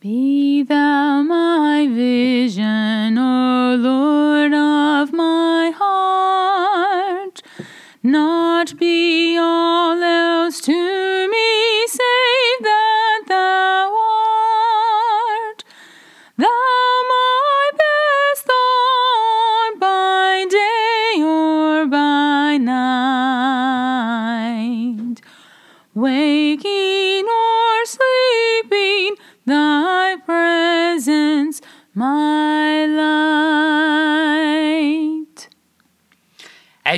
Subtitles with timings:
[0.00, 0.62] Be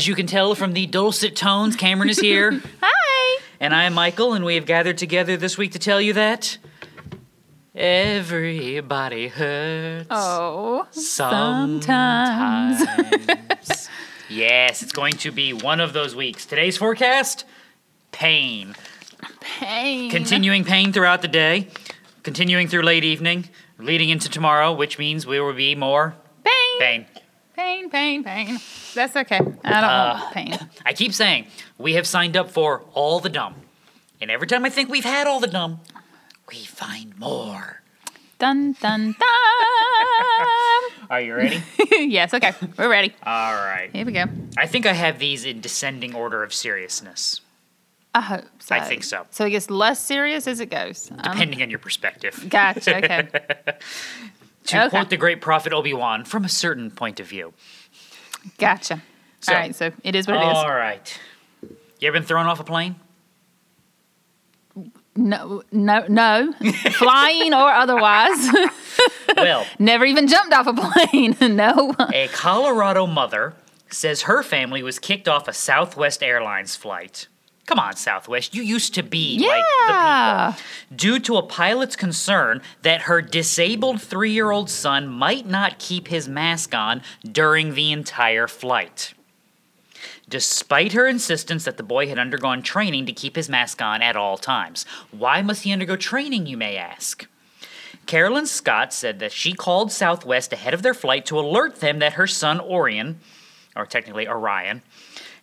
[0.01, 2.59] As you can tell from the dulcet tones, Cameron is here.
[2.81, 3.43] Hi.
[3.61, 6.57] and I am Michael, and we have gathered together this week to tell you that
[7.75, 10.07] everybody hurts.
[10.11, 12.79] Oh, Sometimes.
[12.83, 13.89] sometimes.
[14.31, 16.47] yes, it's going to be one of those weeks.
[16.47, 17.45] Today's forecast
[18.11, 18.75] pain.
[19.41, 20.11] pain.
[20.11, 21.69] Continuing pain throughout the day,
[22.23, 26.79] continuing through late evening, leading into tomorrow, which means we will be more Pain.
[26.79, 27.07] pain.
[27.61, 28.59] Pain, pain, pain.
[28.95, 29.37] That's okay.
[29.37, 30.59] I don't Uh, want pain.
[30.87, 33.55] I keep saying we have signed up for all the dumb.
[34.21, 35.81] And every time I think we've had all the dumb,
[36.49, 37.83] we find more.
[38.39, 39.15] Dun, dun, dun.
[41.11, 41.63] Are you ready?
[42.09, 42.55] yes, okay.
[42.79, 43.15] We're ready.
[43.27, 43.91] all right.
[43.93, 44.25] Here we go.
[44.57, 47.43] I think I have these in descending order of seriousness,
[48.15, 48.75] I hope so.
[48.75, 49.27] I think so.
[49.31, 51.11] So it gets less serious as it goes.
[51.11, 52.43] Um, depending on your perspective.
[52.49, 52.97] gotcha.
[52.97, 53.29] Okay.
[54.71, 54.89] To Okay.
[54.91, 57.53] quote the great prophet Obi Wan, from a certain point of view.
[58.59, 59.03] Gotcha.
[59.41, 59.75] So- All right.
[59.75, 60.57] So it is what it is.
[60.57, 61.19] All right.
[61.99, 62.97] You ever been thrown off a plane?
[65.17, 66.53] No, no, no.
[66.93, 68.49] Flying or otherwise.
[69.37, 71.37] Well, Never even jumped off a plane.
[71.57, 71.95] no.
[72.13, 73.55] a Colorado mother
[73.89, 77.29] says her family was kicked off a Southwest Airlines flight.
[77.71, 80.97] Come on, Southwest, you used to be like the people.
[80.97, 86.09] Due to a pilot's concern that her disabled three year old son might not keep
[86.09, 89.15] his mask on during the entire flight.
[90.29, 94.17] Despite her insistence that the boy had undergone training to keep his mask on at
[94.17, 94.85] all times.
[95.13, 97.29] Why must he undergo training, you may ask?
[98.07, 102.15] Carolyn Scott said that she called Southwest ahead of their flight to alert them that
[102.15, 103.21] her son Orion,
[103.77, 104.83] or technically Orion,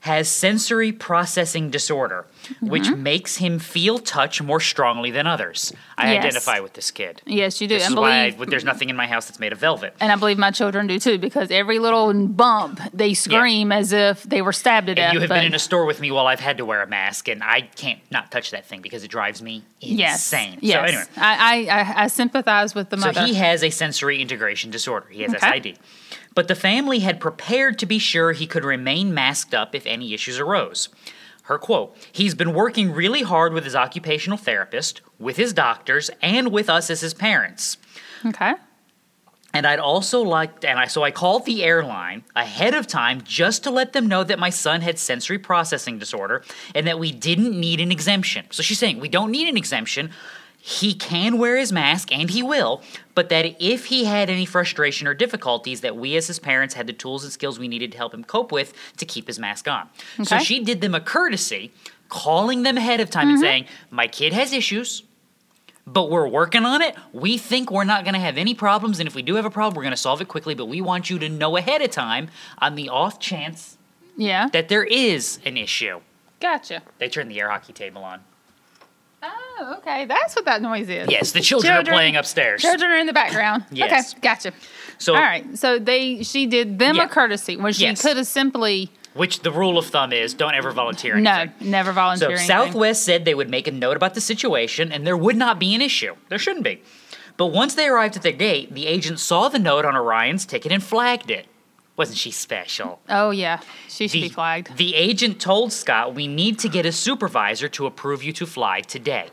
[0.02, 2.26] has sensory processing disorder,
[2.62, 3.04] which mm-hmm.
[3.04, 5.74] makes him feel touch more strongly than others.
[5.98, 6.24] I Yes.
[6.24, 7.22] identify with this kid.
[7.26, 7.76] Yes, you do.
[7.76, 9.96] This and is why I, there's nothing in my house that's made of velvet.
[10.00, 14.24] and I believe my children do too, because every little bump they scream as if
[14.24, 15.14] they were stabbed to death.
[15.14, 16.88] You have but- been in a store with me while I've had to wear a
[16.88, 20.60] mask, and I can't not touch that thing because it drives me insane.
[20.62, 20.74] Yes.
[20.74, 23.14] So anyway, I, I, I, sympathize with the mother.
[23.14, 25.08] So he has a sensory integration disorder.
[25.10, 25.62] He has Okay.
[25.62, 25.80] SID.
[26.38, 30.14] But the family had prepared to be sure he could remain masked up if any
[30.14, 30.88] issues arose.
[31.46, 36.52] Her quote He's been working really hard with his occupational therapist, with his doctors, and
[36.52, 37.78] with us as his parents.
[38.24, 38.54] okay.
[39.52, 43.64] And I'd also like, and I so I called the airline ahead of time just
[43.64, 46.44] to let them know that my son had sensory processing disorder
[46.76, 48.46] and that we didn't need an exemption.
[48.52, 50.12] So she's saying we don't need an exemption.
[50.68, 52.82] He can wear his mask and he will,
[53.16, 56.88] but that if he had any frustration or difficulties, that we as his parents had
[56.88, 59.70] the tools and skills we needed to help him cope with to keep his mask
[59.70, 59.88] on.
[60.24, 61.72] So she did them a courtesy,
[62.10, 63.44] calling them ahead of time and mm-hmm.
[63.46, 65.04] saying, "My kid has issues
[65.86, 66.98] but we're working on it.
[67.14, 69.50] We think we're not going to have any problems, and if we do have a
[69.50, 70.54] problem, we're going to solve it quickly.
[70.54, 73.78] But we want you to know ahead of time on the off chance
[74.18, 74.50] Yeah.
[74.50, 76.02] that there is an issue.
[76.42, 76.84] Gotcha.
[76.98, 78.26] They turn the air hockey table on.
[79.60, 80.06] Oh, okay.
[80.06, 81.10] That's what that noise is.
[81.10, 82.62] Yes, the children, Children- are playing upstairs.
[82.62, 83.66] Children are in the background.
[83.72, 84.12] Yes.
[84.14, 84.52] Okay, gotcha.
[84.98, 85.58] So, All right.
[85.58, 87.06] So they she did them Yeah.
[87.06, 88.02] a courtesy when she Yes.
[88.02, 91.72] could have simply which the rule of thumb is don't ever volunteer no, anything.
[91.72, 92.48] never So volunteer anything.
[92.48, 95.74] Southwest said they would make a note about the situation and there would not be
[95.74, 96.16] an issue.
[96.30, 96.82] There shouldn't be.
[97.36, 100.72] But once they arrived at the gate, the agent saw the note on Orion's ticket
[100.72, 101.48] and flagged it.
[101.96, 103.00] Wasn't she special?
[103.10, 103.60] Oh yeah,
[103.90, 104.78] she should The, be flagged.
[104.78, 108.82] the agent told Scott, We need to get a supervisor to approve you to fly
[108.82, 109.30] today.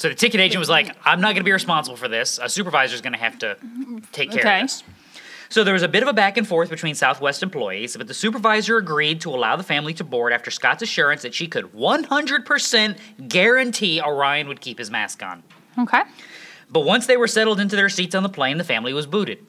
[0.00, 2.38] So the ticket agent was like, I'm not going to be responsible for this.
[2.42, 3.58] A supervisor is going to have to
[4.12, 4.60] take care Okay.
[4.60, 4.82] of this.
[5.50, 8.14] So there was a bit of a back and forth between Southwest employees, but the
[8.14, 12.96] supervisor agreed to allow the family to board after Scott's assurance that she could 100%
[13.28, 15.42] guarantee Orion would keep his mask on.
[15.78, 16.00] Okay.
[16.70, 19.44] But once they were settled into their seats on the plane, the family was booted.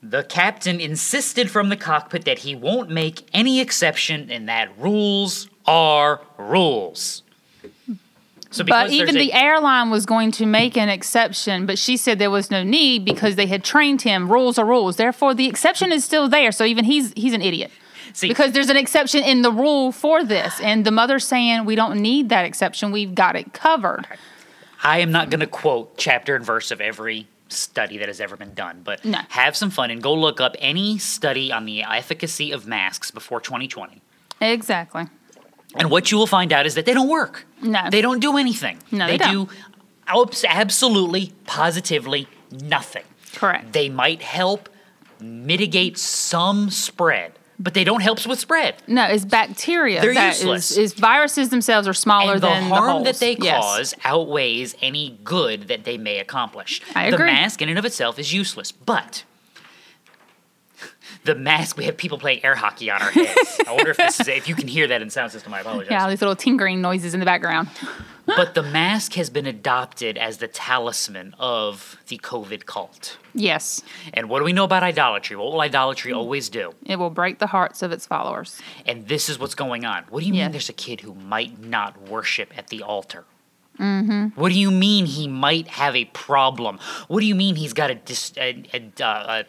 [0.00, 5.48] The captain insisted from the cockpit that he won't make any exception and that rules
[5.66, 7.24] are rules.
[8.56, 12.18] So But even there's the airline was going to make an exception, but she said
[12.18, 14.30] there was no need because they had trained him.
[14.32, 14.96] Rules are rules.
[14.96, 16.52] Therefore, the exception is still there.
[16.52, 17.70] So even he's he's an idiot.
[18.12, 21.74] See- because there's an exception in the rule for this, and the mother's saying we
[21.74, 22.90] don't need that exception.
[22.92, 24.06] We've got it covered.
[24.82, 28.36] I am not going to quote chapter and verse of every study that has ever
[28.36, 29.18] been done, but No.
[29.28, 33.40] have some fun and go look up any study on the efficacy of masks before
[33.40, 34.00] 2020.
[34.40, 35.06] Exactly.
[35.78, 37.46] And what you will find out is that they don't work.
[37.62, 37.88] No.
[37.90, 38.78] They don't do anything.
[38.90, 39.48] No, they, they do
[40.06, 43.04] abs- absolutely, positively nothing.
[43.34, 43.72] Correct.
[43.72, 44.68] They might help
[45.20, 48.76] mitigate some spread, but they don't help with spread.
[48.86, 50.00] No, it's bacteria.
[50.00, 50.76] They're that is- useless.
[50.76, 53.04] Is, viruses themselves are smaller and the than harm the holes.
[53.04, 53.62] that they Yes.
[53.62, 56.80] cause outweighs any good that they may accomplish.
[56.94, 57.18] I agree.
[57.18, 59.24] the mask in and of itself is useless, but
[61.26, 63.60] the mask we have people playing air hockey on our heads.
[63.66, 65.52] I wonder if this is if you can hear that in sound system.
[65.52, 65.90] I apologize.
[65.90, 67.68] Yeah, these little tinkering noises in the background.
[68.26, 73.18] but the mask has been adopted as the talisman of the COVID cult.
[73.34, 73.82] Yes,
[74.14, 75.36] And what do we know about idolatry?
[75.36, 76.72] What will idolatry always do?
[76.86, 78.60] it will break the hearts of its followers.
[78.86, 80.04] And this is what's going on.
[80.08, 83.24] What do you mean there's a kid who might not worship at the altar?
[83.78, 84.40] Mm-hmm.
[84.40, 86.78] What do you mean he might have a problem?
[87.08, 89.44] What do you mean he's got a, dis- a, a, uh, a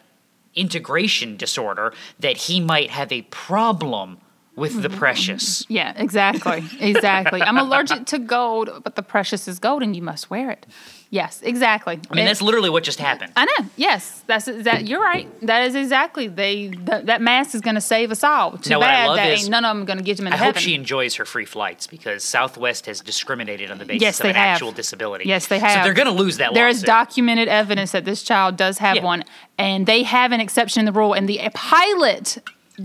[0.58, 4.18] integration disorder that he might have a problem
[4.56, 5.64] with the precious?
[5.68, 6.64] Yeah, exactly.
[6.80, 7.40] Exactly.
[7.40, 10.66] I'm allergic to gold, but the precious is gold and you must wear it.
[11.10, 11.98] Yes, exactly.
[12.10, 13.32] I mean, that's literally what just happened.
[13.34, 13.66] I know.
[13.76, 14.86] Yes, that's that.
[14.86, 15.26] You're right.
[15.46, 16.68] That is exactly they.
[16.68, 18.58] That, that mask is going to save us all.
[18.58, 20.18] Too Now, what I bad love that is- ain't none of them going to get
[20.18, 20.52] them in I heaven.
[20.54, 24.26] hope she enjoys her free flights because Southwest has discriminated on the basis Yes, of
[24.26, 24.56] an have.
[24.56, 25.24] actual disability.
[25.26, 25.70] Yes, they have.
[25.70, 25.84] So have.
[25.84, 26.86] they're going to lose that There is lawsuit.
[26.88, 29.04] documented evidence that this child does have Yeah.
[29.04, 29.24] one,
[29.56, 32.36] and they have an exception in the rule, and the pilot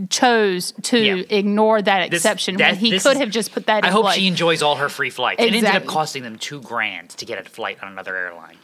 [0.10, 1.24] chose to Yeah.
[1.30, 3.92] ignore that This- exception that- when he could is- have just put that in I
[3.92, 4.16] hope place.
[4.16, 5.42] she enjoys all her free flights.
[5.42, 8.58] It ended up costing them two grand to get a flight on another airline.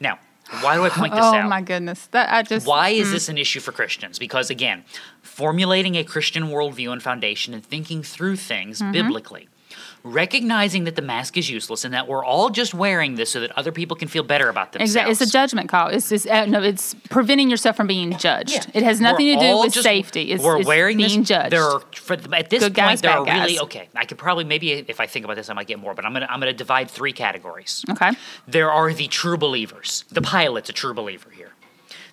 [0.00, 0.18] Now,
[0.60, 1.44] why do I point this oh out?
[1.44, 2.06] Oh my goodness!
[2.10, 4.18] That I just Why is this an issue for Christians?
[4.18, 4.84] Because again,
[5.22, 8.92] formulating a Christian worldview and foundation and thinking through things Mm-hmm.
[8.92, 9.48] biblically,
[10.04, 13.50] recognizing that the mask is useless and that we're all just wearing this so that
[13.52, 14.90] other people can feel better about themselves.
[14.92, 15.12] Exactly.
[15.12, 15.88] It's a judgment call.
[15.88, 16.62] It's just uh, no.
[16.62, 18.52] It's preventing yourself from being judged.
[18.54, 18.78] Yeah.
[18.80, 20.32] It has nothing We're to do with just- safety.
[20.32, 21.52] It's, we're it's wearing being this, judged.
[21.52, 23.88] There are for, at this Good point guys, there are bad really okay.
[23.94, 26.12] I could probably maybe if I think about this I might get more, but I'm
[26.12, 27.84] gonna I'm gonna divide three categories.
[27.90, 28.10] okay.
[28.48, 30.04] There are the true believers.
[30.10, 31.50] The pilot's a true believer here.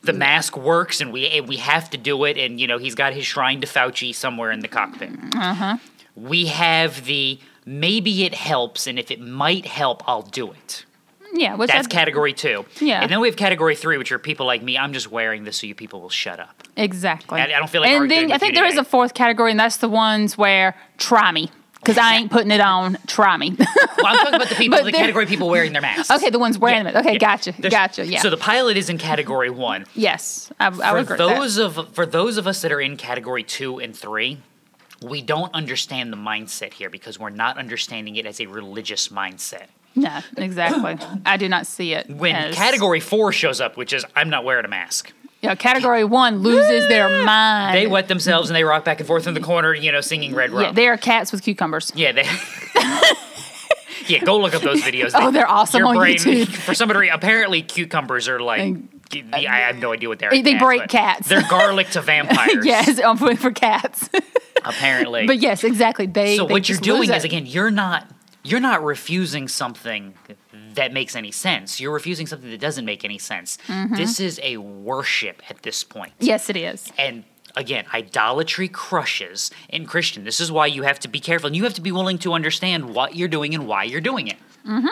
[0.02, 2.38] The mask works, and we and we have to do it.
[2.38, 5.10] And you know he's got his shrine to Fauci somewhere in the cockpit.
[5.36, 5.78] Uh-huh.
[6.22, 10.86] We have the maybe it helps, and if it might help, I'll do it.
[11.34, 11.56] Yeah.
[11.56, 12.66] Which That's category two.
[12.82, 13.02] Yeah.
[13.02, 14.78] And then we have category three, which are people like me.
[14.80, 16.64] I'm just wearing this so you people will shut up.
[16.76, 17.40] Exactly.
[17.40, 18.82] I- I don't feel like And then I think there is today.
[18.82, 22.60] a fourth category, and that's the ones where try me because I ain't putting it
[22.60, 22.98] on.
[23.06, 23.56] Try me.
[23.58, 23.68] Well,
[24.08, 26.10] I'm talking about the people, the category of people wearing their masks.
[26.10, 27.02] okay, the ones wearing Yeah, them.
[27.02, 27.20] Okay, yeah.
[27.20, 28.06] gotcha, There's- gotcha.
[28.08, 28.22] Yeah.
[28.22, 29.86] So the pilot is in category one.
[29.94, 31.18] yes, I, I for would agree.
[31.18, 34.40] those of for those of us that are in category two and three,
[35.02, 39.68] we don't understand the mindset here because we're not understanding it as a religious mindset.
[39.96, 40.98] No, exactly.
[41.26, 42.10] I do not see it.
[42.10, 45.12] When as- category four shows up, which is I'm not wearing a mask,
[45.42, 47.76] yeah, category one loses their mind.
[47.76, 50.36] they wet themselves and they rock back and forth in the corner, you know, singing
[50.36, 50.64] Red Rum.
[50.64, 51.94] Yeah, they are cats with cucumbers.
[51.96, 52.24] Yeah, they.
[54.08, 55.12] yeah, go look up those videos.
[55.20, 56.48] Oh, they're awesome on brain, YouTube.
[56.48, 58.76] For somebody, apparently cucumbers are like.
[59.10, 60.30] They- I have no idea what they're.
[60.30, 61.28] They- they cats, break cats.
[61.28, 62.66] They're garlic to vampires.
[62.66, 64.10] yes, I'm putting for cats.
[64.66, 65.26] apparently.
[65.28, 66.06] but yes, exactly.
[66.06, 66.38] They.
[66.38, 68.08] so they what you're doing is again, you're not
[68.44, 70.14] you're not refusing something
[70.76, 71.80] that makes any sense.
[71.80, 73.58] You're refusing something that doesn't make any sense.
[73.68, 73.96] Mm-hmm.
[73.96, 76.14] This is a worship at this point.
[76.20, 76.92] Yes, it is.
[76.98, 77.26] And
[77.56, 80.24] again, idolatry crushes in Christian.
[80.24, 82.34] This is why you have to be careful and you have to be willing to
[82.34, 84.38] understand what you're doing and why you're doing it.
[84.66, 84.88] Mm-hmm.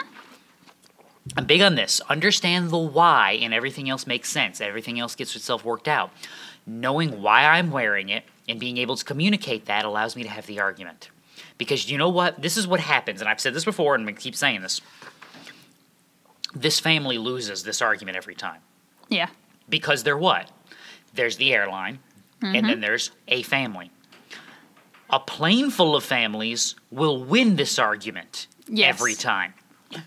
[1.36, 2.00] I'm big on this.
[2.10, 4.62] Understand the why, and everything else makes sense.
[4.62, 6.12] Everything else gets itself worked out.
[6.66, 10.46] Knowing why I'm wearing it and being able to communicate that allows me to have
[10.48, 11.10] the argument.
[11.58, 12.42] Because you know what?
[12.42, 14.82] This is what happens, and I've said this before, and to keep saying this.
[16.56, 18.62] This family loses this argument every time
[19.10, 19.28] Yeah.
[19.70, 20.50] because they're what?
[21.14, 22.00] There's the airline,
[22.42, 22.68] and Mm-hmm.
[22.68, 23.92] then there's a family.
[25.10, 28.90] A plane full of families will win this argument Yes.
[28.96, 29.54] every time.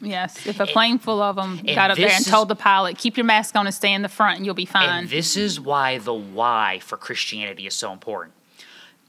[0.01, 0.47] Yes.
[0.47, 3.25] If a plane full of them got up there and told the pilot, "Keep your
[3.25, 5.99] mask on and stay in the front, and you'll be fine." And this is why
[5.99, 8.35] the why for Christianity is so important.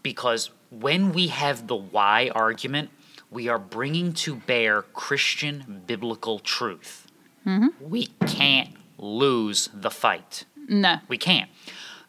[0.03, 2.89] Because when we have the why argument,
[3.29, 7.07] we are bringing to bear Christian biblical truth.
[7.45, 7.67] Mm-hmm.
[7.89, 10.45] We can't lose the fight.
[10.67, 10.99] no.
[11.07, 11.49] We can't.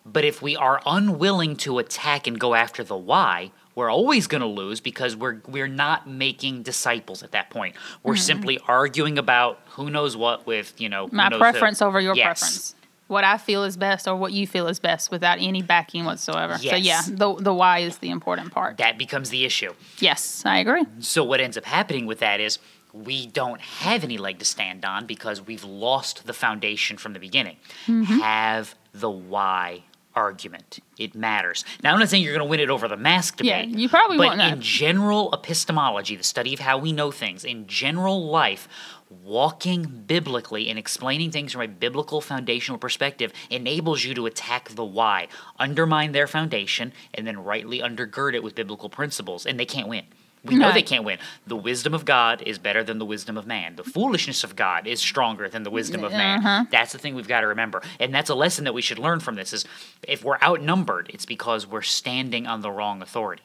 [0.04, 4.40] But if we are unwilling to attack and go after the why, we're always going
[4.42, 7.74] to lose because we're we're not making disciples at that point.
[8.02, 11.16] We're simply arguing about who knows what with you know Mm-hmm.
[11.16, 11.38] My who.
[11.38, 12.24] preference over your Yes.
[12.40, 12.74] preference.
[13.08, 16.56] What I feel is best, or what you feel is best, without any backing whatsoever.
[16.56, 18.78] So yeah, the the why is the important part.
[18.78, 19.74] That becomes the issue.
[19.98, 20.84] Yes, I agree.
[21.00, 22.58] So what ends up happening with that is
[22.94, 27.18] we don't have any leg to stand on because we've lost the foundation from the
[27.18, 27.56] beginning.
[27.86, 28.20] Mm-hmm.
[28.20, 29.84] Have the why
[30.14, 30.81] argument.
[30.99, 31.64] It matters.
[31.83, 33.69] Now, I'm not saying you're going to win it over the mask debate.
[33.69, 34.49] Yeah, you probably but won't know.
[34.49, 38.69] in general epistemology, the study of how we know things, in general life,
[39.11, 44.85] walking biblically and explaining things from a biblical foundational perspective enables you to attack the
[44.85, 45.28] why,
[45.59, 50.04] undermine their foundation, and then rightly undergird it with biblical principles, and they can't win.
[50.44, 50.75] We know Right.
[50.75, 51.18] they can't win.
[51.46, 53.76] The wisdom of God is better than the wisdom of man.
[53.76, 56.38] The foolishness of God is stronger than the wisdom of man.
[56.44, 56.64] Uh-huh.
[56.70, 57.80] That's the thing we've got to remember.
[58.00, 59.64] And that's a lesson that we should learn from this is
[60.06, 63.42] if we're outnumbered, it's because we're standing on the wrong authority.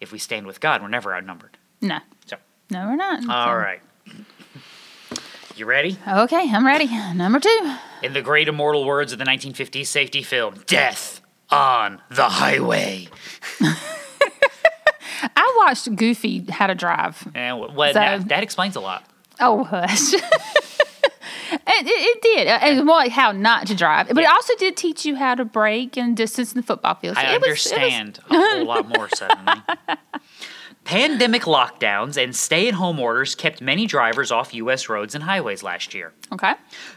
[0.00, 1.56] If we stand with God, we're never outnumbered.
[1.80, 2.36] No, So,
[2.70, 3.26] no, we're not.
[3.28, 3.80] all right.
[5.56, 5.96] You ready?
[6.06, 6.88] Okay, I'm ready.
[7.14, 7.76] Number two.
[8.02, 13.08] In the great immortal words of the 1950s safety film, Death on the Highway.
[15.64, 17.26] Watched Goofy How to Drive.
[17.34, 19.04] And what, what- So- that, that explains a lot.
[19.40, 20.12] Oh, hush.
[20.14, 20.22] it,
[21.52, 22.46] it, it did.
[22.48, 24.08] Uh, It was more like how not to drive.
[24.08, 27.16] But it also did teach you how to brake and distance in the football field.
[27.16, 29.60] So I it was- it was- understand a whole lot more suddenly.
[30.84, 34.88] Pandemic lockdowns and stay at home orders kept many drivers off U.S.
[34.88, 36.12] roads and highways last year.
[36.30, 36.52] okay.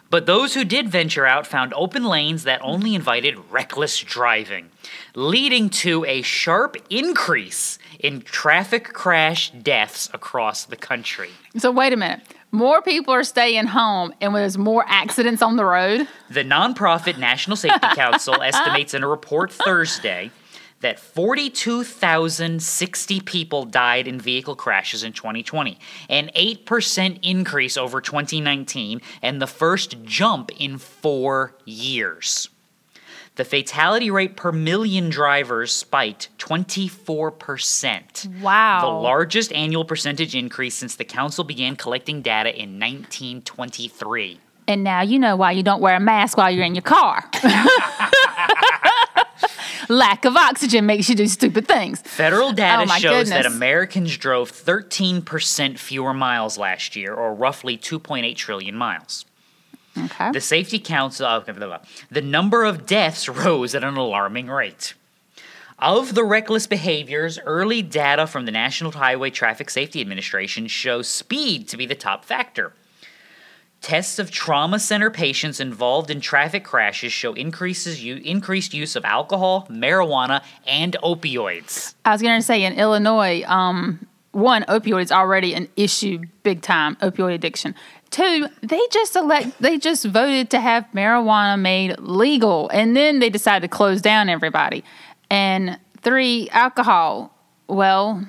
[0.10, 4.70] But those who did venture out found open lanes that only invited reckless driving,
[5.16, 11.30] leading to a sharp increase in traffic crash deaths across the country.
[11.58, 12.22] So wait a minute.
[12.52, 16.08] More people are staying home and there's more accidents on the road.
[16.30, 20.32] The nonprofit National Safety Council estimates in a report Thursday
[20.82, 25.80] that 42,060 people died in vehicle crashes in 2020,
[26.10, 32.50] an 8% increase over 2019, and the first jump in four years.
[33.38, 38.42] The fatality rate per million drivers spiked 24%.
[38.42, 38.82] Wow.
[38.82, 44.40] The largest annual percentage increase since the council began collecting data in 1923.
[44.68, 47.30] And now you know why you don't wear a mask while you're in your car.
[49.90, 52.02] Lack of oxygen makes you do stupid things.
[52.02, 53.46] Federal data Oh, shows that.
[53.46, 59.26] Americans drove 13% fewer miles last year, or roughly 2.8 trillion miles.
[59.98, 60.32] Okay.
[60.32, 61.80] The Safety Council, uh, blah, blah.
[62.12, 64.94] the number of deaths rose at an alarming rate.
[65.80, 71.68] Of the reckless behaviors, early data from the National Highway Traffic Safety Administration shows speed
[71.70, 72.74] to be the top factor.
[73.82, 79.06] Tests of trauma center patients involved in traffic crashes show increases u- increased use of
[79.06, 81.94] alcohol, marijuana, and opioids.
[82.04, 86.96] I was going to say in Illinois, um, one, opioids already an issue big time,
[86.98, 87.76] opioid addiction.
[88.10, 93.30] Two, they just elect, they just voted to have marijuana made legal, and then they
[93.30, 94.84] decided to close down everybody.
[95.30, 97.34] And three, alcohol.
[97.68, 98.26] Well,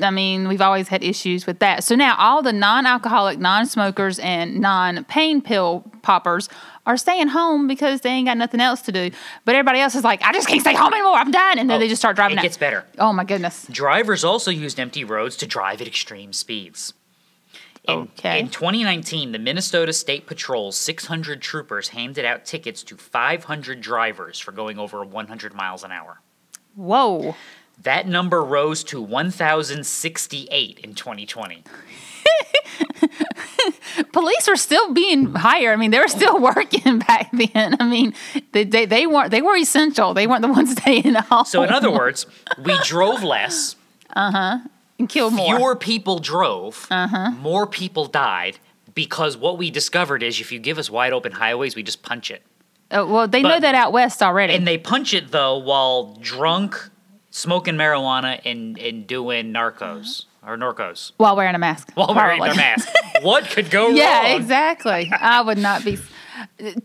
[0.00, 1.82] I mean, we've always had issues with that.
[1.82, 6.48] So now all the non-alcoholic, non-smokers, and non-pain pill poppers
[6.86, 9.10] are staying home because they ain't got nothing else to do.
[9.44, 11.14] But everybody else is like, I just can't stay home anymore.
[11.16, 12.36] I'm done, and then Oh, they just start driving.
[12.36, 12.42] it out.
[12.44, 12.84] gets better.
[12.98, 13.66] Oh my goodness.
[13.70, 16.92] Drivers also used empty roads to drive at extreme speeds.
[17.88, 18.38] In, Okay.
[18.40, 24.52] in 2019, the Minnesota State Patrol's 600 troopers handed out tickets to 500 drivers for
[24.52, 26.20] going over 100 miles an hour.
[26.76, 27.34] Whoa.
[27.82, 31.62] That number rose to 1,068 in 2020.
[34.12, 35.72] Police were still being hired.
[35.72, 37.76] I mean, they were still working back then.
[37.80, 38.14] I mean,
[38.52, 40.14] they, they, they weren't they were essential.
[40.14, 41.44] They weren't the ones staying home.
[41.44, 42.26] So, in other words,
[42.64, 43.76] we drove less,
[44.14, 44.58] Uh huh.
[44.98, 45.56] and killed more.
[45.56, 47.30] fewer people drove, Uh-huh.
[47.32, 48.58] more people died,
[48.94, 52.30] because what we discovered is if you give us wide open highways, we just punch
[52.30, 52.42] it.
[52.90, 54.54] Oh, well, they know that out west already.
[54.54, 56.76] And they punch it though while drunk,
[57.30, 61.90] smoking marijuana, and, and doing narcos or narcos while wearing a mask.
[61.94, 62.56] while wearing probably.
[62.56, 62.88] their mask.
[63.22, 64.26] what could go Yeah, wrong?
[64.30, 65.12] Yeah, exactly.
[65.18, 65.98] I would not be.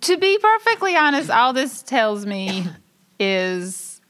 [0.01, 2.65] To be perfectly honest, all this tells me
[3.19, 4.01] is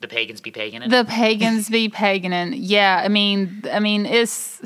[0.00, 0.88] The pagans be pagan.
[0.88, 2.54] the pagans be paganin.
[2.56, 4.62] Yeah, I mean, I mean, it's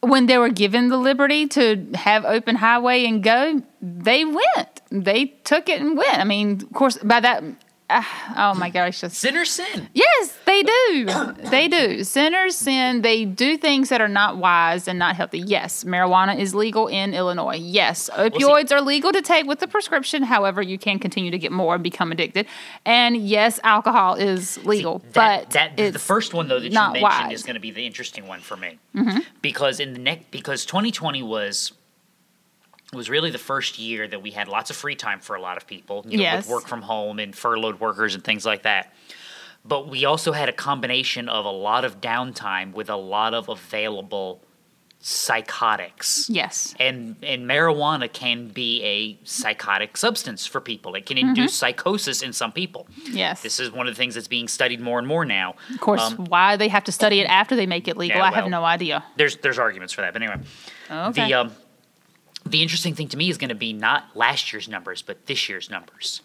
[0.00, 4.80] when they were given the liberty to have open highway and go, they went.
[4.90, 6.18] They took it and went.
[6.18, 7.42] I mean, of course, by that.
[7.88, 8.02] Uh,
[8.36, 9.88] oh my gosh, Sinners sin.
[9.94, 11.34] Yes, they do.
[11.50, 12.02] they do.
[12.02, 13.02] Sinners sin.
[13.02, 15.38] They do things that are not wise and not healthy.
[15.38, 17.56] Yes, marijuana is legal in Illinois.
[17.56, 20.24] Yes, opioids are legal to take with the prescription.
[20.24, 22.46] However, you can continue to get more and become addicted.
[22.84, 27.02] And yes, alcohol is legal, That, but that the first one though that you mentioned
[27.02, 27.22] wise.
[27.22, 27.30] Mm-hmm.
[27.32, 28.78] is going to be the interesting one for me
[29.42, 31.72] because in the next because 2020 was
[32.92, 35.56] was really the first year that we had lots of free time for a lot
[35.56, 36.44] of people, you know, Yes.
[36.44, 38.92] with work from home and furloughed workers and things like that.
[39.64, 43.48] But we also had a combination of a lot of downtime with a lot of
[43.48, 44.40] available
[45.00, 46.28] psychotics.
[46.30, 46.74] Yes.
[46.78, 50.94] And and marijuana can be a psychotic substance for people.
[50.94, 52.86] It can induce psychosis in some people.
[53.10, 53.42] Yes.
[53.42, 55.54] This is one of the things that's being studied more and more now.
[55.74, 58.24] of course, Um, why they have to study it after they make it legal, Yeah,
[58.24, 59.04] I have no idea.
[59.16, 60.12] there's there's arguments for that.
[60.12, 60.38] But anyway,
[60.90, 61.26] Okay.
[61.26, 61.52] the um,
[62.50, 65.48] the interesting thing to me is going to be not last year's numbers, but this
[65.48, 66.22] year's numbers.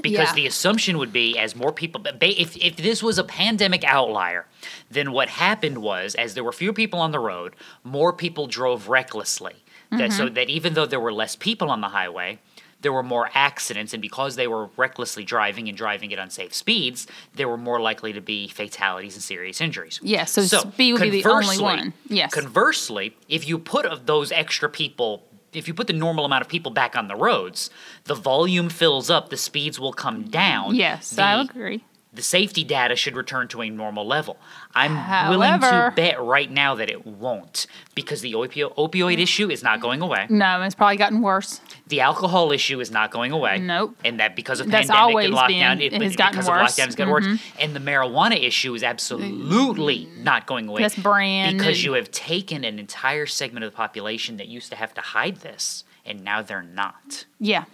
[0.00, 0.34] Because Yeah.
[0.34, 4.46] the assumption would be, as more people, if, if this was a pandemic outlier,
[4.90, 8.88] then what happened was, as there were fewer people on the road, more people drove
[8.88, 9.56] recklessly.
[9.92, 10.12] Mm-hmm.
[10.12, 12.38] so that even though there were less people on the highway,
[12.82, 17.06] there were more accidents, and because they were recklessly driving and driving at unsafe speeds,
[17.34, 19.98] there were more likely to be fatalities and serious injuries.
[20.02, 21.94] Yeah, so speed would be the only one.
[22.06, 22.32] Yes.
[22.32, 26.48] Conversely, if you put of those extra people, if you put the normal amount of
[26.48, 27.70] people back on the roads,
[28.04, 30.74] the volume fills up, the speeds will come down.
[30.74, 31.84] yes, the, I agree.
[32.10, 34.38] The safety data should return to a normal level.
[34.74, 39.62] I'm willing to bet right now that it won't because the opio- opioid issue is
[39.62, 40.26] not going away.
[40.30, 41.60] No, it's probably gotten worse.
[41.86, 43.58] The alcohol issue is not going away.
[43.58, 43.94] Nope.
[44.04, 46.58] And that because of That's pandemic and lockdown, been- it, has gotten because worse.
[46.58, 46.64] Mm-hmm.
[46.64, 47.40] of lockdown, it's gotten worse.
[47.60, 50.82] And the marijuana issue is absolutely not going away.
[50.82, 54.76] That's brand Because you have taken an entire segment of the population that used to
[54.76, 57.26] have to hide this, and now they're not.
[57.38, 57.64] Yeah,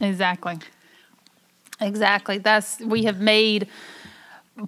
[0.00, 0.58] exactly.
[1.80, 2.38] Exactly.
[2.38, 3.68] That's we have made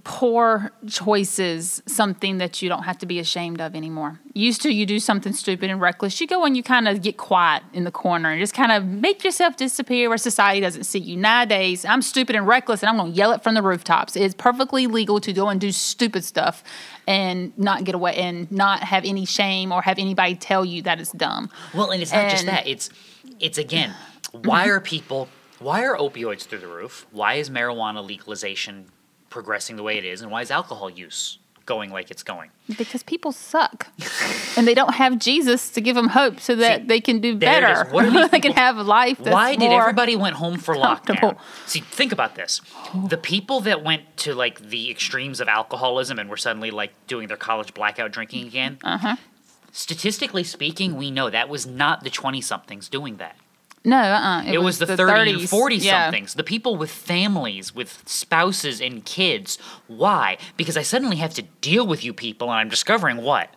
[0.04, 4.20] poor choices something that you don't have to be ashamed of anymore.
[4.32, 7.16] Used to you do something stupid and reckless, you go and you kind of get
[7.16, 10.98] quiet in the corner and just kind of make yourself disappear where society doesn't see
[10.98, 11.16] you.
[11.16, 14.16] Nowadays, I'm stupid and reckless and I'm going to yell it from the rooftops.
[14.16, 16.64] It's perfectly legal to go and do stupid stuff
[17.06, 21.00] and not get away and not have any shame or have anybody tell you that
[21.00, 21.50] it's dumb.
[21.74, 22.66] Well, and it's not just that.
[22.66, 22.88] It's
[23.40, 23.94] it's again,
[24.32, 25.28] why are people
[25.62, 27.06] why are opioids through the roof?
[27.12, 28.86] Why is marijuana legalization
[29.30, 32.50] progressing the way it is and why is alcohol use going like it's going?
[32.76, 33.88] Because people suck,
[34.56, 37.36] and they don't have Jesus to give them hope, so that See, they can do
[37.38, 37.78] there it is.
[37.84, 37.90] better.
[37.90, 39.18] What they can have a life.
[39.18, 41.38] That's Why did everybody went home for lockdown?
[41.66, 42.60] See, think about this.
[43.08, 47.28] The people that went to like the extremes of alcoholism and were suddenly like doing
[47.28, 48.78] their college blackout drinking again.
[48.82, 49.16] Uh-huh.
[49.70, 53.36] Statistically speaking, we know that was not the 20 somethings doing that.
[53.84, 55.48] No, uh, uh It, was, the 30 and 30s.
[55.48, 56.04] 40 Yeah.
[56.06, 56.34] somethings.
[56.34, 59.58] The people with families, with spouses and kids.
[59.88, 60.38] Why?
[60.56, 63.48] Because I suddenly have to deal with you people and I'm discovering what?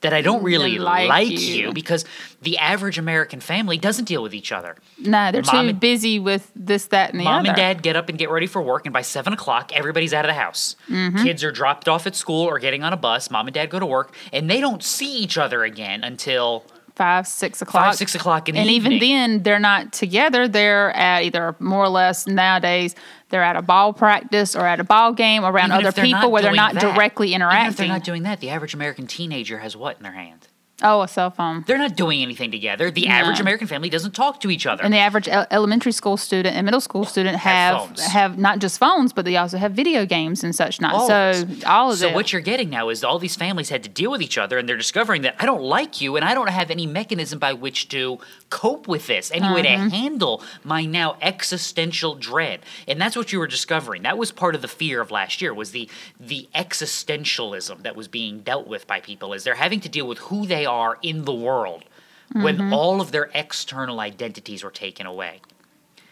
[0.00, 1.36] That I don't really like like, you.
[1.66, 1.72] you.
[1.74, 2.06] because
[2.40, 4.76] the average American family doesn't deal with each other.
[4.98, 7.48] No, they're Mom too and- busy with this, that, and the Mom other.
[7.50, 10.24] and dad get up and get ready for work, and by seven o'clock, everybody's out
[10.24, 10.74] of the house.
[10.88, 11.22] Mm-hmm.
[11.22, 13.30] Kids are dropped off at school or getting on a bus.
[13.30, 16.64] Mom and dad go to work, and they don't see each other again until
[17.00, 17.84] five, six o'clock.
[17.86, 20.46] Five, six o'clock in the and even then, they're not together.
[20.46, 22.94] They're at either more or less nowadays.
[23.30, 26.42] They're at a ball practice or at a ball game around Even other people where
[26.42, 27.76] they're not that- directly Even if interacting.
[27.88, 30.46] they're not doing that, the average American teenager has what in their hand?
[30.82, 31.64] Oh, a cell phone.
[31.66, 32.90] They're not doing anything together.
[32.90, 33.14] The No.
[33.14, 34.82] average American family doesn't talk to each other.
[34.82, 38.58] And the average el- elementary school student and middle school student Have have have not
[38.58, 40.80] just phones, but they also have video games and such.
[40.80, 42.14] Not All so all of so it.
[42.14, 44.68] what you're getting now is all these families had to deal with each other, and
[44.68, 47.88] they're discovering that I don't like you, and I don't have any mechanism by which
[47.90, 48.18] to
[48.50, 49.88] cope with this, any way to Mm-hmm.
[49.88, 54.02] handle my now existential dread, and that's what you were discovering.
[54.02, 55.88] That was part of the fear of last year was the
[56.18, 60.18] the existentialism that was being dealt with by people, is they're having to deal with
[60.18, 60.69] who they are
[61.02, 61.84] in the world
[62.32, 62.42] Mm-hmm.
[62.44, 65.40] when all of their external identities were taken away.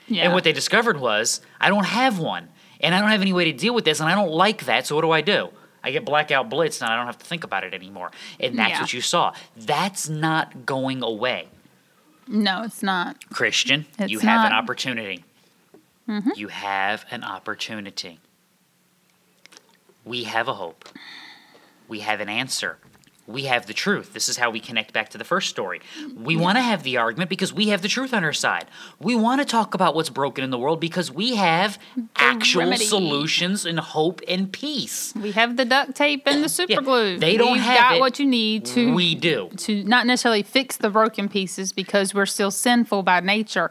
[0.09, 0.25] yeah.
[0.25, 2.49] And what they discovered was, I don't have one.
[2.81, 4.01] And I don't have any way to deal with this.
[4.01, 4.85] And I don't like that.
[4.85, 5.51] So what do I do?
[5.85, 8.11] I get blackout blitzed and I don't have to think about it anymore.
[8.41, 8.81] And that's Yeah.
[8.81, 9.33] what you saw.
[9.57, 11.47] That's not going away.
[12.27, 13.31] no, it's not.
[13.31, 14.51] Christian, It's you have an not.
[14.51, 14.59] Mm-hmm.
[14.65, 15.25] opportunity.
[16.35, 18.19] You have an opportunity.
[20.05, 20.89] We have a hope.
[21.87, 22.79] We have an answer.
[23.29, 24.15] We have the truth.
[24.15, 25.81] This is how we connect back to the first story.
[26.01, 26.25] Mm-hmm.
[26.25, 28.65] We want to have the argument because we have the truth on our side.
[28.99, 31.79] We want to talk about what's broken in the world because we have
[32.17, 32.87] actual remedy.
[32.87, 35.13] solutions and hope and peace.
[35.15, 37.19] We have the duct tape and the super Yeah, glue.
[37.19, 38.01] they don't We've have got it.
[38.01, 39.51] what you need to We do.
[39.59, 43.71] to not necessarily fix the broken pieces because we're still sinful by nature,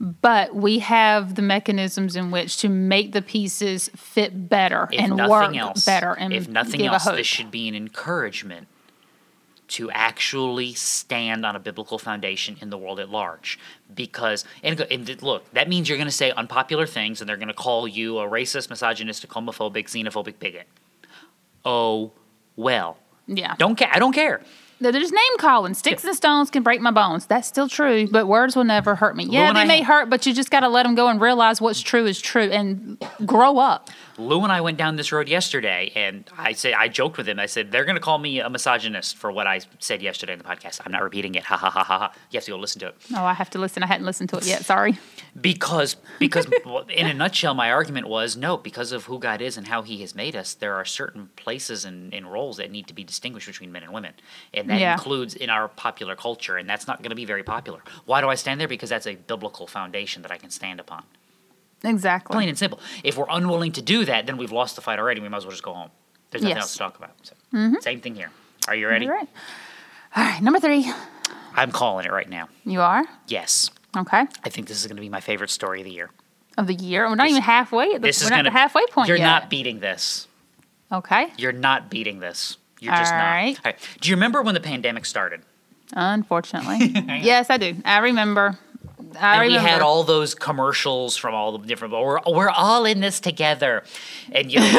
[0.00, 5.16] but we have the mechanisms in which to make the pieces fit better if and
[5.28, 7.18] work else, better and if nothing give else, a hope.
[7.18, 8.68] this should be an encouragement
[9.68, 13.58] to actually stand on a biblical foundation in the world at large.
[13.94, 17.48] Because and, and look, that means you're going to say unpopular things, and they're going
[17.48, 20.68] to call you a racist, misogynistic, homophobic, xenophobic bigot.
[21.64, 22.12] Oh,
[22.54, 22.98] well.
[23.26, 23.54] yeah.
[23.58, 23.90] Don't care.
[23.92, 24.40] I don't care.
[24.78, 25.72] They're name calling.
[25.74, 27.26] Sticks and stones can break my bones.
[27.26, 29.24] That's still true, but words will never hurt me.
[29.24, 31.60] Yeah, they I may hurt, but you just got to let them go and realize
[31.60, 33.88] what's true is true and grow up.
[34.18, 37.38] Lou and I went down this road yesterday, and I said I joked with him.
[37.38, 40.38] I said they're going to call me a misogynist for what I said yesterday in
[40.38, 40.80] the podcast.
[40.84, 41.44] I'm not repeating it.
[41.56, 42.12] Ha ha ha ha ha.
[42.30, 43.82] You have to go listen to it Oh, I have to listen.
[43.82, 44.64] I hadn't listened to it yet.
[44.64, 44.98] Sorry.
[45.40, 46.46] because because
[46.90, 48.56] in a nutshell, my argument was no.
[48.56, 51.84] Because of who God is and how He has made us, there are certain places
[51.84, 54.14] and, and roles that need to be distinguished between men and women,
[54.52, 54.92] and that Yeah.
[54.94, 57.80] includes in our popular culture, and that's not going to be very popular.
[58.04, 58.68] Why do I stand there?
[58.68, 61.04] Because that's a biblical foundation that I can stand upon.
[61.84, 62.34] Exactly.
[62.34, 62.80] Plain and simple.
[63.04, 65.20] If we're unwilling to do that, then we've lost the fight already.
[65.20, 65.90] We might as well just go home.
[66.30, 66.62] There's nothing Yes.
[66.64, 67.10] else to talk about.
[67.22, 67.76] So, mm-hmm.
[67.80, 68.30] Same thing here.
[68.68, 69.06] Are you ready?
[69.06, 69.28] All right.
[70.16, 70.42] All right.
[70.42, 70.90] Number three.
[71.54, 72.48] I'm calling it right now.
[72.64, 73.04] You are?
[73.28, 73.70] Yes.
[73.96, 74.26] Okay.
[74.44, 76.10] I think this is going to be my favorite story of the year.
[76.58, 77.08] Of the year.
[77.08, 77.98] We're not even halfway.
[77.98, 79.24] This we're is not to the halfway point You're yet.
[79.26, 80.26] not beating this.
[80.90, 81.28] Okay.
[81.36, 82.56] You're not beating this.
[82.80, 83.24] You're just All not.
[83.24, 83.58] right.
[83.64, 83.78] Right.
[84.00, 85.42] Do you remember when the pandemic started?
[85.92, 86.78] Unfortunately.
[87.22, 87.76] yes, I do.
[87.84, 88.58] I remember.
[89.20, 89.64] I and remember.
[89.64, 91.92] we had all those commercials from all the different.
[91.94, 93.82] We're we're all in this together,
[94.32, 94.60] and you.
[94.60, 94.78] know,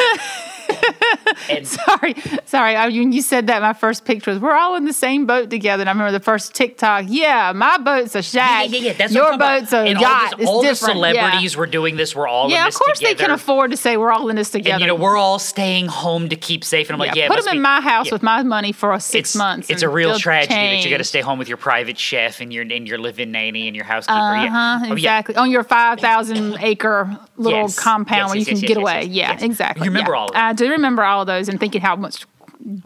[1.50, 2.76] and Sorry, sorry.
[2.76, 5.50] I, when you said that, my first picture was we're all in the same boat
[5.50, 5.82] together.
[5.82, 7.06] And I remember the first TikTok.
[7.08, 8.70] Yeah, my boat's a shack.
[8.70, 8.92] yeah, yeah, yeah.
[8.94, 10.32] that's Your boat's a and yacht.
[10.32, 10.96] All, this, all the different.
[10.96, 11.12] Yeah.
[11.12, 12.14] celebrities were doing this.
[12.14, 13.14] We're all Yeah, in of course together.
[13.14, 14.74] they can afford to say we're all in this together.
[14.74, 16.88] And you know, we're all staying home to keep safe.
[16.88, 19.30] And I'm like, yeah, put them in be- my house with my money for six
[19.30, 19.70] it's, months.
[19.70, 22.52] It's a real tragedy that you got to stay home with your private chef and
[22.52, 24.18] your and your live-in nanny and your housekeeper.
[24.30, 24.48] Uh yeah.
[24.50, 24.78] huh.
[24.82, 24.92] Oh, yeah.
[24.94, 25.36] Exactly.
[25.36, 27.78] On your five thousand acre little Yes.
[27.78, 29.04] compound Yes, where yes, you can yes, get yes, away.
[29.04, 29.84] Yeah, exactly.
[29.84, 30.18] You remember yeah.
[30.18, 30.34] all of?
[30.36, 32.26] I do remember all of those and thinking how much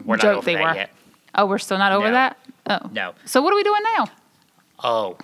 [0.05, 0.73] We're not joke they were.
[0.73, 0.89] yet.
[1.35, 2.13] Oh, we're still not over No.
[2.13, 2.37] that.
[2.69, 3.13] Oh No.
[3.25, 4.05] So what are we doing now?
[4.83, 5.17] Oh.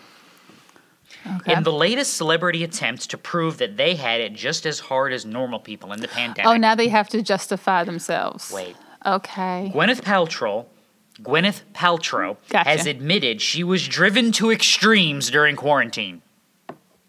[1.41, 1.53] Okay.
[1.53, 5.25] In the latest celebrity attempt to prove that they had it just as hard as
[5.25, 6.49] normal people in the pandemic.
[6.49, 8.51] oh, now they have to justify themselves.
[8.53, 8.75] Wait.
[9.05, 9.71] Okay.
[9.73, 10.65] Gwyneth Paltrow,
[11.21, 12.69] Gwyneth Paltrow Gotcha.
[12.69, 16.21] has admitted she was driven to extremes during quarantine.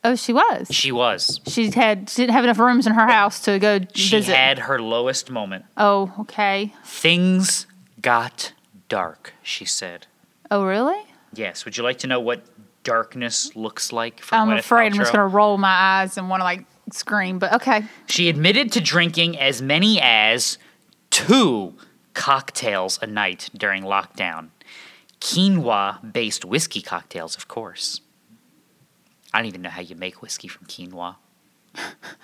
[0.03, 0.69] Oh, she was.
[0.71, 1.41] She was.
[1.47, 2.09] She had.
[2.09, 4.35] She didn't have enough rooms in her house to go She visit.
[4.35, 5.67] had her lowest moment.
[5.77, 6.73] oh, okay.
[6.85, 7.67] Things
[8.01, 8.53] got
[8.89, 10.07] dark, she said.
[10.51, 11.01] Oh, really?
[11.35, 11.65] Yes.
[11.67, 12.43] Would you like to know what
[12.83, 16.41] darkness looks like for I'm Gwyneth afraid I'm just gonna roll my eyes and want
[16.41, 17.39] to like scream.
[17.39, 17.85] But okay.
[18.07, 20.57] She admitted to drinking as many as
[21.11, 21.75] two
[22.15, 24.49] cocktails a night during lockdown.
[25.21, 28.01] Quinoa based whiskey cocktails, of course.
[29.33, 31.17] I don't even know how you make whiskey from quinoa.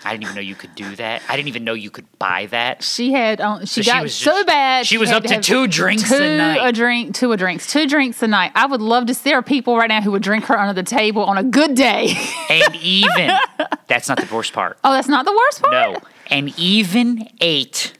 [0.04, 1.22] I didn't even know you could do that.
[1.28, 2.82] I didn't even know you could buy that.
[2.82, 3.40] She had.
[3.40, 4.86] Um, she So she got was so just- bad.
[4.86, 6.56] she was up to have two drinks two a night.
[6.68, 8.50] A drink, two a drinks, two drinks a night.
[8.56, 9.14] I would love to.
[9.14, 11.44] see There are people right now who would drink her under the table on a
[11.44, 12.16] good day.
[12.50, 13.30] And even,
[13.86, 14.78] that's not the worst part.
[14.82, 15.72] oh, that's not the worst part.
[15.72, 16.00] No.
[16.28, 17.92] And even ate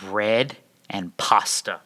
[0.00, 0.56] bread
[0.90, 1.80] and pasta.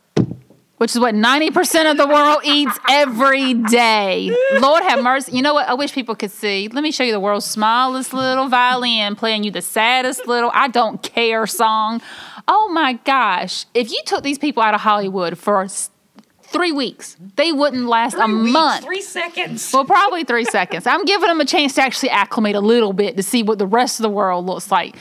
[0.78, 4.36] which is what 90% of the world eats every day.
[4.58, 5.30] Lord have mercy.
[5.32, 5.68] You know what?
[5.68, 6.66] I wish people could see.
[6.68, 10.68] Let me show you the world's smallest little violin playing you the saddest little I
[10.68, 12.00] don't care song.
[12.48, 13.66] Oh my gosh.
[13.74, 15.66] If you took these people out of Hollywood for
[16.42, 18.84] three weeks, they wouldn't last a month.
[18.84, 19.72] Three seconds.
[19.72, 20.86] Well, probably three seconds.
[20.86, 23.66] I'm giving them a chance to actually acclimate a little bit to see what the
[23.66, 24.96] rest of the world looks like.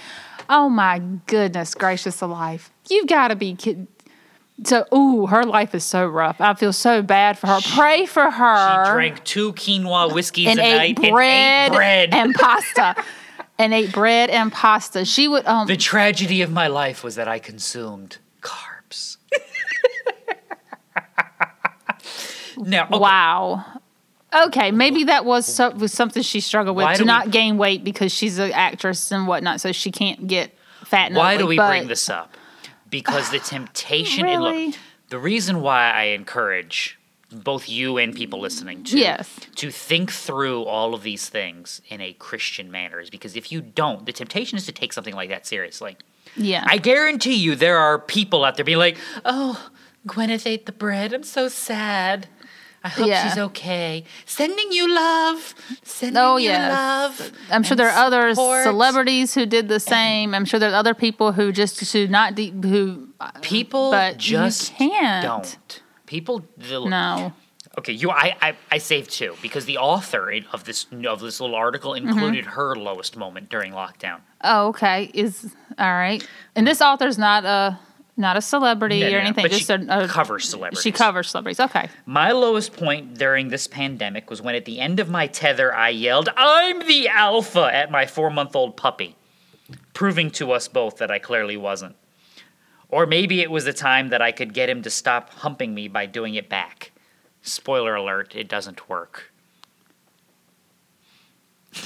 [0.50, 2.71] Oh my goodness gracious alive.
[2.92, 3.88] You've got to be kidding.
[4.64, 6.40] So, ooh, her life is so rough.
[6.40, 7.60] I feel so bad for her.
[7.74, 8.86] Pray for her.
[8.86, 12.14] She drank two quinoa whiskeys and a ate night bread, and ate bread.
[12.14, 13.04] and pasta.
[13.58, 15.06] and ate bread and pasta.
[15.06, 19.18] She would um the tragedy of my life was that I consumed carbs.
[22.58, 23.66] now, okay, wow.
[24.34, 27.32] Okay, maybe that was, so, was something she struggled with Why to do we- not
[27.32, 31.12] gain weight because she's an actress and whatnot, so she can't get fat.
[31.12, 32.38] why do we bring this up?
[32.92, 34.26] Because the temptation.
[34.28, 34.66] and Really?
[34.68, 34.76] look,
[35.10, 37.00] the reason why I encourage
[37.32, 39.40] both you and people listening to Yes.
[39.56, 43.62] to think through all of these things in a Christian manner is because if you
[43.62, 45.96] don't, the temptation is to take something like that seriously.
[46.36, 46.64] Yeah.
[46.68, 49.70] I guarantee you there are people out there being like, "Oh,
[50.08, 51.14] Gwyneth ate the bread.
[51.14, 52.28] I'm so sad.
[52.84, 53.24] I hope Yeah.
[53.30, 54.04] she's okay.
[54.26, 55.54] Sending you love.
[55.84, 60.34] Sending Oh, you love." I'm sure there are other support." celebrities who did the same.
[60.34, 63.10] I'm sure there's other people who just who not de- who
[63.42, 65.24] People but just can't.
[65.24, 65.82] don't.
[66.08, 67.34] People the, no.
[67.78, 71.56] Okay, you I, I I saved two because the author of this of this little
[71.56, 72.10] article Mm-hmm.
[72.10, 74.20] included her lowest moment during lockdown.
[74.44, 75.10] Oh, okay.
[75.14, 76.28] Is all right.
[76.56, 77.80] And this author's not a
[78.18, 79.48] not a celebrity No, or no, anything.
[79.50, 80.84] just she a, a covers celebrities.
[80.84, 81.60] She covers celebrities.
[81.60, 81.90] Okay.
[82.06, 85.90] My lowest point during this pandemic was when at the end of my tether I
[85.90, 89.16] yelled, I'm the alpha at my four month old puppy,
[89.94, 91.96] proving to us both that I clearly wasn't.
[92.90, 95.88] Or maybe it was the time that I could get him to stop humping me
[95.88, 96.92] by doing it back.
[97.42, 99.32] Spoiler alert, it doesn't work.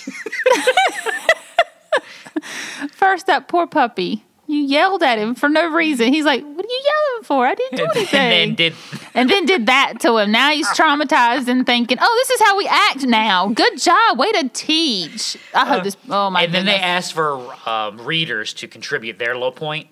[2.92, 4.26] First, that poor puppy.
[4.48, 6.14] You yelled at him for no reason.
[6.14, 7.48] He's like, "What are you yelling for?
[7.48, 8.20] I didn't do anything.
[8.20, 8.74] And anything." then did
[9.16, 10.32] and then did that to him.
[10.32, 13.48] Now he's traumatized and thinking, "Oh, this is how we act now.
[13.50, 15.98] Good job, way to teach." I hope this.
[16.10, 19.88] Oh my and then they asked for um, readers to contribute their low point.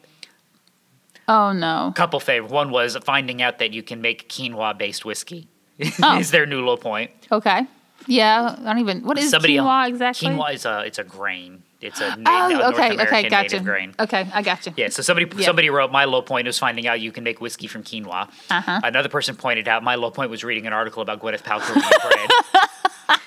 [1.28, 1.92] oh no.
[1.96, 2.48] Couple favor.
[2.48, 5.48] One was finding out that you can make quinoa based whiskey.
[6.04, 6.20] Oh.
[6.20, 7.10] is their new low point.
[7.32, 7.66] Okay.
[8.06, 9.04] Yeah, I don't even.
[9.04, 10.28] What is Somebody quinoa exactly?
[10.30, 11.64] Quinoa is a it's a grain.
[11.84, 13.44] It's a, na- Oh, okay, okay, gotcha.
[13.44, 13.94] native grain.
[14.00, 14.74] Okay, I got you.
[14.78, 15.46] Yeah, so somebody Yeah.
[15.46, 18.30] somebody wrote my low point was finding out you can make whiskey from quinoa.
[18.50, 18.80] Uh-huh.
[18.84, 21.74] Another person pointed out my low point was reading an article about Gwyneth Paltrow
[23.10, 23.20] bread.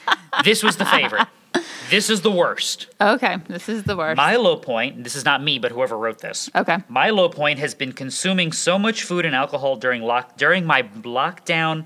[0.44, 1.26] this was the favorite.
[1.90, 2.88] This is the worst.
[3.00, 4.16] Okay, this is the worst.
[4.16, 6.50] My low point, this is not me, but whoever wrote this.
[6.54, 6.78] okay.
[6.88, 10.82] My low point has been consuming so much food and alcohol during lock during my
[11.02, 11.84] lockdown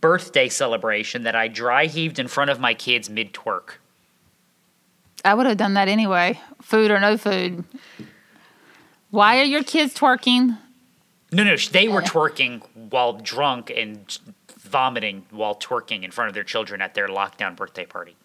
[0.00, 3.74] birthday celebration that I dry heaved in front of my kids mid twerk.
[5.28, 7.62] I would have done that anyway, food or no food.
[9.10, 10.58] Why are your kids twerking?
[11.30, 14.18] No, no, they were twerking while drunk and
[14.58, 18.16] vomiting while twerking in front of their children at their lockdown birthday party.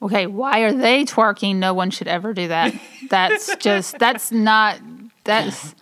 [0.00, 1.56] Okay, why are they twerking?
[1.56, 2.74] No one should ever do that.
[3.10, 4.80] That's just that's not
[5.24, 5.74] that's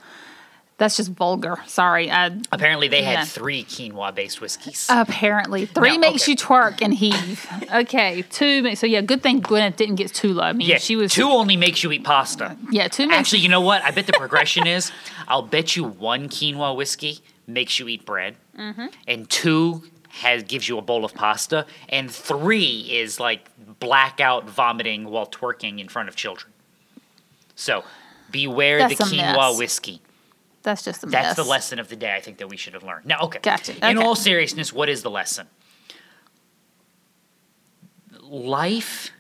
[0.83, 1.57] that's just vulgar.
[1.67, 2.11] Sorry.
[2.11, 4.87] I, Apparently, they had three quinoa based whiskeys.
[4.91, 6.33] apparently, three No, makes okay.
[6.33, 7.47] you twerk and heave.
[7.73, 8.63] Okay, two.
[8.63, 10.43] makes So yeah, good thing Gwyneth didn't get too low.
[10.43, 12.57] I mean, yeah, she was two only makes you eat pasta.
[12.71, 13.83] Yeah, two makes Actually, you know what?
[13.83, 14.91] I bet the progression is
[15.29, 18.87] I'll bet you one quinoa whiskey makes you eat bread, Mm-hmm.
[19.09, 23.49] and two has gives you a bowl of pasta, and three is like
[23.81, 26.53] blackout vomiting while twerking in front of children.
[27.55, 27.85] So
[28.31, 29.59] beware That's the quinoa mess.
[29.59, 30.01] whiskey.
[30.63, 32.83] That's just a That's the lesson of the day I think that we should have
[32.83, 33.07] learned.
[33.07, 33.41] Now, okay.
[33.43, 33.75] Gotcha.
[33.89, 35.49] In all seriousness, what is the lesson?
[38.21, 39.11] Life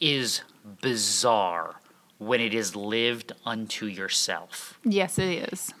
[0.00, 0.42] is
[0.80, 1.80] bizarre
[2.18, 4.78] when it is lived unto yourself.
[4.84, 5.72] Yes, it is.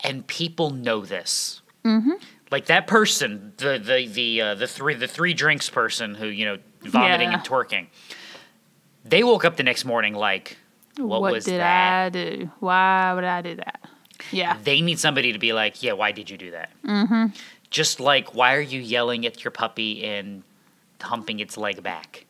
[0.00, 1.62] And people know this.
[1.84, 2.12] Mm-hmm.
[2.50, 6.44] Like that person, the the the uh, the three the three drinks person who you
[6.44, 7.38] know vomiting Yeah.
[7.38, 7.86] and twerking.
[9.04, 10.56] They woke up the next morning like,
[10.96, 12.06] what, was did that?
[12.06, 12.50] I do?
[12.60, 13.80] Why would I do that?
[14.32, 14.56] Yeah.
[14.62, 16.70] they need somebody to be like, yeah, why did you do that?
[16.84, 17.26] Mm-hmm.
[17.70, 20.42] Just like, why are you yelling at your puppy and
[21.00, 22.26] humping its leg back?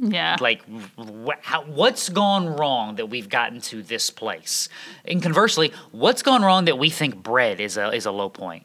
[0.00, 0.36] Yeah.
[0.40, 0.62] Like,
[0.96, 4.68] wh- how, what's gone wrong that we've gotten to this place?
[5.04, 8.64] And conversely, what's gone wrong that we think bread is a is a low point?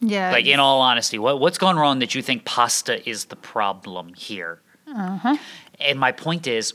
[0.00, 0.30] yeah.
[0.32, 4.12] Like, in all honesty, what what's gone wrong that you think pasta is the problem
[4.12, 4.60] here?
[4.94, 5.36] Uh-huh.
[5.80, 6.74] And my point is,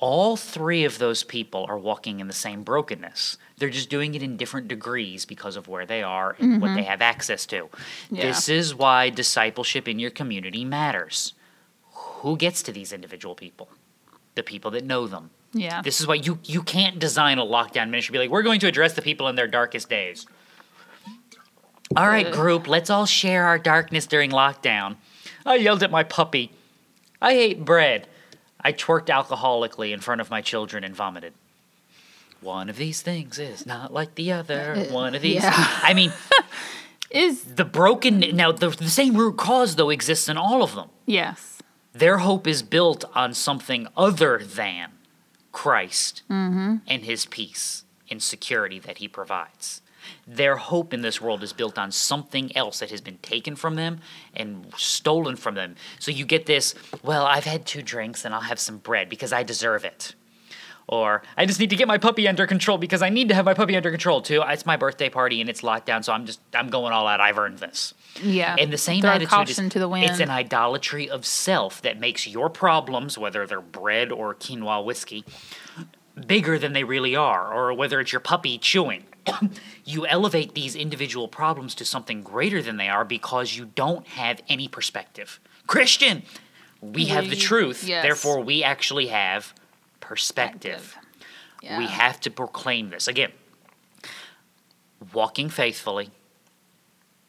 [0.00, 3.36] all three of those people are walking in the same brokenness.
[3.58, 6.82] They're just doing it in different degrees because of where they are and what they
[6.84, 7.64] have access to.
[7.64, 8.16] Mm-hmm.
[8.16, 8.22] Yeah.
[8.22, 11.34] This is why discipleship in your community matters.
[11.92, 13.68] Who gets to these individual people?
[14.34, 15.30] The people that know them.
[15.52, 15.82] yeah.
[15.82, 18.12] This is why you you can't design a lockdown ministry.
[18.14, 20.26] Be like, we're going to address the people in their darkest days.
[21.96, 24.96] All right, group, let's all share our darkness during lockdown.
[25.44, 26.52] I yelled at my puppy.
[27.20, 28.06] I ate bread.
[28.62, 31.32] I twerked alcoholically in front of my children and vomited.
[32.40, 34.72] One of these things is not like the other.
[34.72, 35.42] Uh, One of these.
[35.42, 35.52] yeah.
[35.82, 36.12] I mean,
[37.10, 38.20] is the broken.
[38.34, 40.88] Now, the, the same root cause, though, exists in all of them.
[41.06, 41.46] yes.
[41.92, 44.92] Their hope is built on something other than
[45.50, 49.82] Christ and his peace and security that he provides.
[50.26, 53.74] Their hope in this world is built on something else that has been taken from
[53.74, 54.00] them
[54.34, 55.76] and stolen from them.
[55.98, 59.32] So you get this, well, I've had two drinks and I'll have some bread because
[59.32, 60.14] I deserve it.
[60.90, 63.44] Or I just need to get my puppy under control because I need to have
[63.44, 64.42] my puppy under control too.
[64.44, 67.20] It's my birthday party and it's locked down, so I'm just I'm going all out.
[67.20, 67.94] I've earned this.
[68.20, 68.56] Yeah.
[68.58, 70.10] And the same Throw attitude is to the wind.
[70.10, 75.24] it's an idolatry of self that makes your problems, whether they're bread or quinoa whiskey,
[76.26, 79.04] bigger than they really are, or whether it's your puppy chewing.
[79.84, 84.40] you elevate these individual problems to something greater than they are because you don't have
[84.48, 85.40] any perspective.
[85.66, 86.22] Christian,
[86.80, 88.02] we have the truth, yes.
[88.02, 89.54] therefore we actually have
[90.00, 90.96] perspective.
[91.62, 91.78] Yeah.
[91.78, 93.06] We have to proclaim this.
[93.06, 93.32] Again,
[95.12, 96.10] walking faithfully,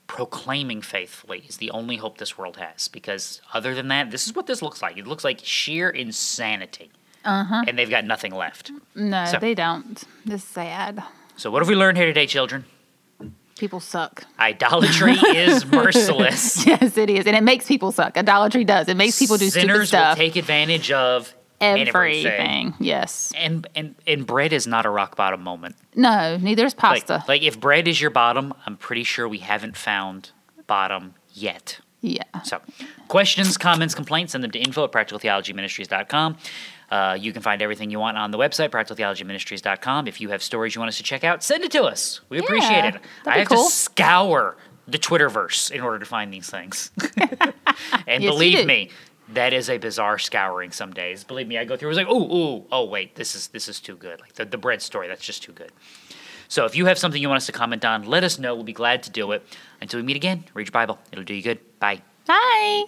[0.08, 2.88] proclaiming faithfully is the only hope this world has.
[2.88, 4.98] Because other than that, this is what this looks like.
[4.98, 6.92] It looks like sheer insanity.
[7.24, 7.64] Uh-huh.
[7.68, 8.72] And they've got nothing left.
[8.96, 10.04] No, So- they don't.
[10.26, 11.04] This is sad.
[11.42, 12.66] So, what have we learned here today, children?
[13.58, 14.26] People suck.
[14.38, 16.68] Idolatry is merciless.
[16.68, 17.26] Yes, it is.
[17.26, 18.16] And it makes people suck.
[18.16, 18.88] Idolatry does.
[18.88, 21.96] It makes people do stupid Sinners will take advantage of everything.
[22.28, 22.74] everything.
[22.80, 23.34] Yes.
[23.36, 25.78] And and and bread is not a rock bottom moment.
[25.96, 27.24] No, neither is Like, pasta.
[27.28, 30.30] like if bread is your bottom, I'm pretty sure we haven't found
[30.68, 31.80] bottom yet.
[32.02, 32.22] yeah.
[32.44, 32.62] So,
[33.08, 36.38] questions, comments, complaints, send them to info at practicaltheologyministries.com.
[36.92, 40.08] Uh, you can find everything you want on the website, practicaltheologyministries.com.
[40.08, 42.20] If you have stories you want us to check out, send it to us.
[42.28, 42.96] We appreciate it.
[43.26, 43.64] I have cool.
[43.64, 46.92] to scour the Twitterverse in order to find these things.
[48.08, 48.90] and Yes, believe me,
[49.30, 51.24] that is a bizarre scouring some days.
[51.24, 51.88] Believe me, I go through.
[51.88, 54.20] I was like, ooh, ooh, oh wait, this is this is too good.
[54.20, 55.72] Like the, the bread story, that's just too good.
[56.50, 58.54] So if you have something you want us to comment on, let us know.
[58.54, 59.46] We'll be glad to do it.
[59.80, 61.00] Until we meet again, read your Bible.
[61.12, 61.60] It'll do you good.
[61.80, 62.02] Bye.
[62.26, 62.84] Bye.